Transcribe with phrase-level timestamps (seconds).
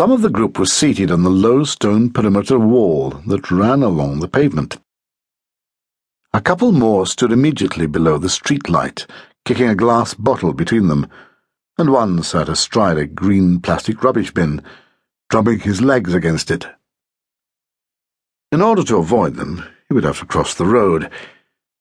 [0.00, 4.20] Some of the group was seated on the low stone perimeter wall that ran along
[4.20, 4.78] the pavement.
[6.32, 9.04] A couple more stood immediately below the streetlight,
[9.44, 11.06] kicking a glass bottle between them,
[11.76, 14.62] and one sat astride a green plastic rubbish bin,
[15.28, 16.66] drumming his legs against it.
[18.50, 21.10] In order to avoid them, he would have to cross the road,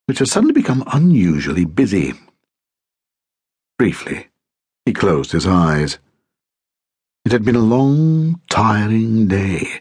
[0.07, 2.15] which had suddenly become unusually busy.
[3.77, 4.27] Briefly,
[4.86, 5.99] he closed his eyes.
[7.30, 9.80] It had been a long, tiring day.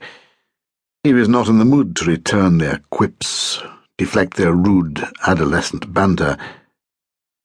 [1.03, 3.63] He was not in the mood to return their quips,
[3.97, 6.37] deflect their rude adolescent banter,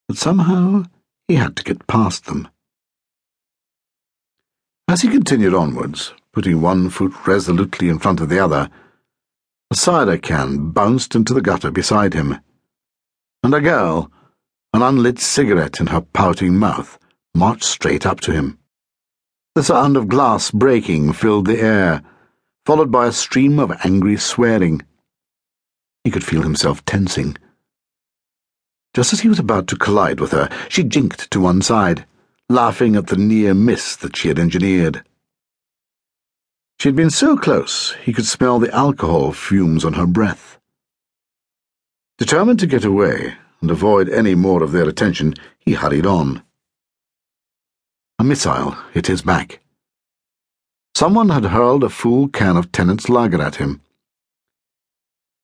[0.09, 0.83] but somehow
[1.29, 2.49] he had to get past them.
[4.89, 8.69] As he continued onwards, putting one foot resolutely in front of the other,
[9.71, 12.39] a cider can bounced into the gutter beside him,
[13.41, 14.11] and a girl,
[14.73, 16.99] an unlit cigarette in her pouting mouth,
[17.33, 18.59] marched straight up to him.
[19.55, 22.01] The sound of glass breaking filled the air,
[22.65, 24.81] followed by a stream of angry swearing.
[26.03, 27.37] He could feel himself tensing.
[28.95, 32.07] Just as he was about to collide with her, she jinked to one side,
[32.49, 35.03] laughing at the near miss that she had engineered.
[36.79, 40.57] She had been so close he could smell the alcohol fumes on her breath.
[42.17, 46.41] Determined to get away and avoid any more of their attention, he hurried on.
[48.23, 49.59] A missile hit his back.
[50.95, 53.81] Someone had hurled a full can of Tennent's lager at him.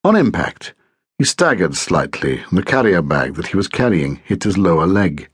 [0.06, 0.74] On impact,
[1.18, 5.28] he staggered slightly, and the carrier bag that he was carrying hit his lower leg.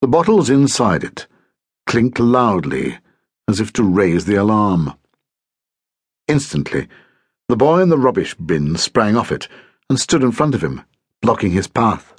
[0.00, 1.26] The bottles inside it
[1.86, 3.00] clinked loudly,
[3.48, 4.94] as if to raise the alarm.
[6.28, 6.86] Instantly,
[7.48, 9.48] the boy in the rubbish bin sprang off it
[9.90, 10.82] and stood in front of him,
[11.20, 12.14] blocking his path.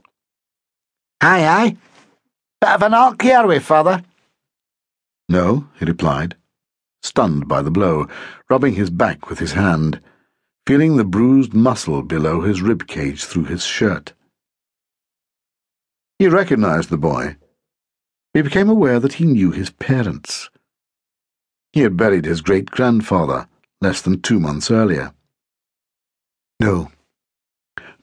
[1.21, 1.77] Aye, aye.
[2.63, 4.01] Bit of an arc here with, father.
[5.27, 6.37] No, he replied,
[7.01, 8.07] stunned by the blow,
[8.49, 9.99] rubbing his back with his hand,
[10.65, 14.13] feeling the bruised muscle below his rib cage through his shirt.
[16.17, 17.35] He recognized the boy.
[18.33, 20.49] He became aware that he knew his parents.
[21.73, 23.49] He had buried his great grandfather
[23.81, 25.13] less than two months earlier.
[26.61, 26.91] No.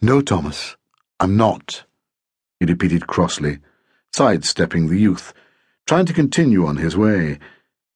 [0.02, 0.76] No, Thomas,
[1.18, 1.84] I'm not,
[2.58, 3.60] he repeated crossly
[4.12, 5.32] sidestepping the youth,
[5.86, 7.38] trying to continue on his way,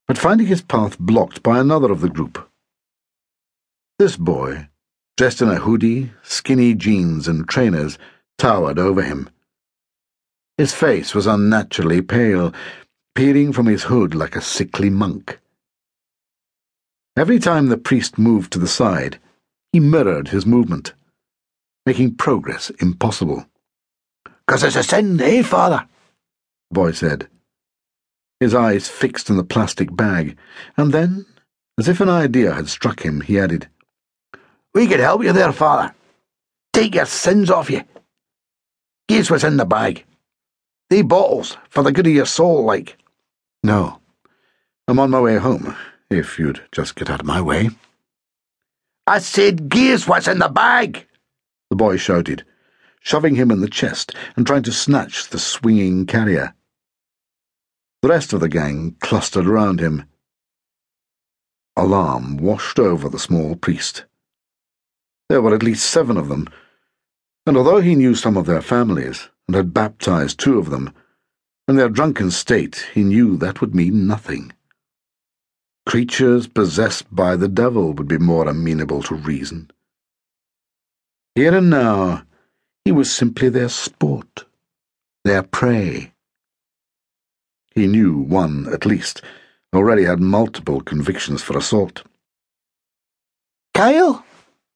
[0.07, 2.49] but finding his path blocked by another of the group.
[3.99, 4.69] This boy,
[5.17, 7.99] dressed in a hoodie, skinny jeans, and trainers,
[8.39, 9.31] towered over him.
[10.59, 12.53] His face was unnaturally pale,
[13.15, 15.41] peering from his hood like a sickly monk.
[17.17, 19.21] Every time the priest moved to the side,
[19.73, 20.95] he mirrored his movement,
[21.87, 23.47] making progress impossible.
[24.47, 25.87] Because it's a sin, eh, father?
[26.75, 27.29] Boy said,
[28.41, 30.37] his eyes fixed on the plastic bag,
[30.77, 31.25] and then,
[31.79, 33.69] as if an idea had struck him, he added,
[34.75, 35.95] We could help you there, father.
[36.75, 37.83] Take your sins off you.
[39.09, 40.05] Guess what's in the bag.
[40.91, 42.99] They bottles, for the good of your soul, like.
[43.63, 44.01] No.
[44.87, 45.75] I'm on my way home,
[46.11, 47.71] if you'd just get out of my way.
[49.07, 51.07] I said, guess what's in the bag,
[51.71, 52.45] the boy shouted,
[53.01, 56.55] shoving him in the chest and trying to snatch the swinging carrier.
[58.05, 60.05] The rest of the gang clustered around him.
[61.75, 64.05] Alarm washed over the small priest.
[65.31, 66.47] There were at least seven of them,
[67.47, 70.93] and although he knew some of their families and had baptized two of them,
[71.67, 74.53] in their drunken state he knew that would mean nothing.
[75.87, 79.71] Creatures possessed by the devil would be more amenable to reason.
[81.35, 82.25] Here and now,
[82.85, 84.45] he was simply their sport,
[85.25, 86.14] their prey.
[87.75, 89.23] He knew one, at least,
[89.75, 92.03] already had multiple convictions for assault.
[93.75, 94.25] Kyle?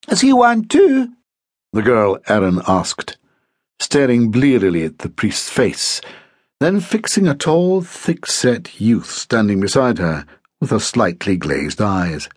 [0.09, 1.13] Is he one too?
[1.73, 3.17] The girl Erin asked,
[3.79, 6.01] staring blearily at the priest's face,
[6.61, 10.27] then fixing a tall, thick-set youth standing beside her
[10.61, 12.29] with her slightly glazed eyes.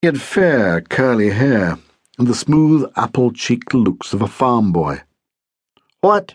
[0.00, 1.78] He had fair, curly hair
[2.18, 5.02] and the smooth, apple-cheeked looks of a farm boy.
[6.00, 6.34] What?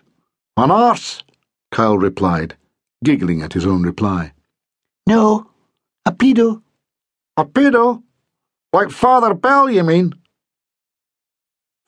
[0.57, 1.23] An horse?
[1.71, 2.55] Kyle replied,
[3.03, 4.33] giggling at his own reply.
[5.07, 5.49] No,
[6.05, 6.61] a pedo.
[7.37, 8.03] A pedo?
[8.73, 10.13] Like Father Bell, you mean?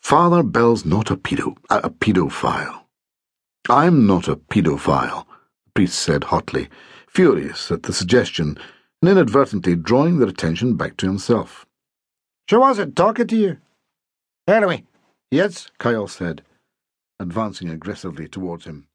[0.02, 2.82] Father Bell's not a pedo, a, a pedophile.
[3.70, 5.26] I'm not a pedophile,
[5.66, 6.70] the priest said hotly,
[7.08, 8.58] furious at the suggestion
[9.02, 11.66] and inadvertently drawing their attention back to himself.
[12.50, 13.58] She wasn't talking to you.
[14.48, 14.84] Anyway,
[15.30, 16.44] yes, Kyle said,
[17.20, 18.88] advancing aggressively towards him.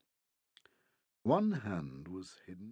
[1.27, 2.65] One hand was hidden.